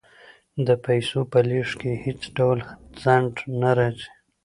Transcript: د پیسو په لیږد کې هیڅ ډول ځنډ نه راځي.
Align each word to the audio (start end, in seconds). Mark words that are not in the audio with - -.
د 0.67 0.67
پیسو 0.85 1.19
په 1.31 1.39
لیږد 1.49 1.73
کې 1.81 1.91
هیڅ 2.05 2.21
ډول 2.37 2.59
ځنډ 3.03 3.33
نه 3.61 3.71
راځي. 3.77 4.07